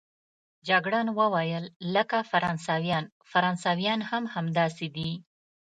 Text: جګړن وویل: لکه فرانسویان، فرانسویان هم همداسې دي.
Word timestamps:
جګړن 0.69 1.07
وویل: 1.19 1.63
لکه 1.95 2.17
فرانسویان، 2.31 3.05
فرانسویان 3.31 3.99
هم 4.09 4.23
همداسې 4.35 4.87
دي. 4.95 5.11